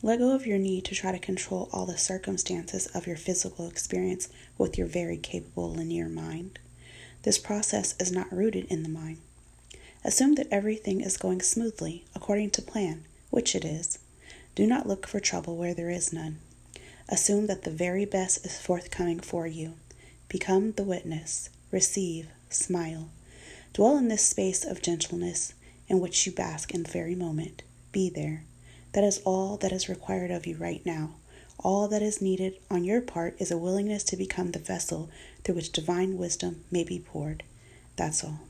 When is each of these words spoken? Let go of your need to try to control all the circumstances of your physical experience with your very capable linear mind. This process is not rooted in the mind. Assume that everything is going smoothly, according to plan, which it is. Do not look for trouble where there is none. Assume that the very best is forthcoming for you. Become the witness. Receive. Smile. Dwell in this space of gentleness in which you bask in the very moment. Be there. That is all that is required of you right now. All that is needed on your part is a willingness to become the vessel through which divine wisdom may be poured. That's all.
Let 0.00 0.20
go 0.20 0.32
of 0.32 0.46
your 0.46 0.58
need 0.58 0.84
to 0.84 0.94
try 0.94 1.10
to 1.10 1.18
control 1.18 1.68
all 1.72 1.84
the 1.84 1.98
circumstances 1.98 2.86
of 2.88 3.08
your 3.08 3.16
physical 3.16 3.66
experience 3.66 4.28
with 4.56 4.78
your 4.78 4.86
very 4.86 5.16
capable 5.16 5.70
linear 5.72 6.08
mind. 6.08 6.60
This 7.22 7.38
process 7.38 7.96
is 7.98 8.12
not 8.12 8.32
rooted 8.32 8.66
in 8.66 8.84
the 8.84 8.88
mind. 8.88 9.18
Assume 10.04 10.36
that 10.36 10.46
everything 10.52 11.00
is 11.00 11.16
going 11.16 11.42
smoothly, 11.42 12.04
according 12.14 12.50
to 12.50 12.62
plan, 12.62 13.04
which 13.30 13.56
it 13.56 13.64
is. 13.64 13.98
Do 14.54 14.66
not 14.68 14.86
look 14.86 15.06
for 15.06 15.18
trouble 15.18 15.56
where 15.56 15.74
there 15.74 15.90
is 15.90 16.12
none. 16.12 16.38
Assume 17.08 17.48
that 17.48 17.62
the 17.62 17.70
very 17.70 18.04
best 18.04 18.46
is 18.46 18.56
forthcoming 18.56 19.18
for 19.18 19.48
you. 19.48 19.74
Become 20.28 20.72
the 20.72 20.84
witness. 20.84 21.50
Receive. 21.72 22.28
Smile. 22.50 23.10
Dwell 23.72 23.96
in 23.98 24.06
this 24.08 24.22
space 24.24 24.64
of 24.64 24.80
gentleness 24.80 25.54
in 25.88 25.98
which 25.98 26.24
you 26.24 26.32
bask 26.32 26.72
in 26.72 26.84
the 26.84 26.90
very 26.90 27.16
moment. 27.16 27.62
Be 27.90 28.08
there. 28.08 28.44
That 28.98 29.04
is 29.04 29.20
all 29.24 29.56
that 29.58 29.70
is 29.70 29.88
required 29.88 30.32
of 30.32 30.44
you 30.44 30.56
right 30.56 30.84
now. 30.84 31.10
All 31.60 31.86
that 31.86 32.02
is 32.02 32.20
needed 32.20 32.54
on 32.68 32.82
your 32.82 33.00
part 33.00 33.36
is 33.38 33.52
a 33.52 33.56
willingness 33.56 34.02
to 34.02 34.16
become 34.16 34.50
the 34.50 34.58
vessel 34.58 35.08
through 35.44 35.54
which 35.54 35.70
divine 35.70 36.18
wisdom 36.18 36.64
may 36.68 36.82
be 36.82 36.98
poured. 36.98 37.44
That's 37.94 38.24
all. 38.24 38.40